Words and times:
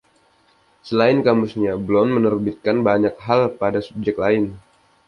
Selain 0.87 1.17
kamusnya, 1.27 1.73
Blount 1.85 2.09
menerbitkan 2.17 2.77
banyak 2.87 3.13
hal 3.25 3.41
pada 3.61 3.79
subjek 3.87 4.15
lain. 4.23 4.45